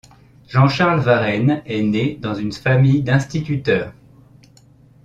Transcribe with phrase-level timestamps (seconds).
[0.47, 3.93] Jean-Charles Varennes est né dans une famille d'instituteurs.